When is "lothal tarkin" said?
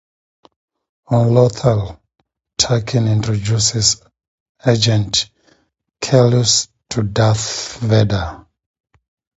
1.29-3.07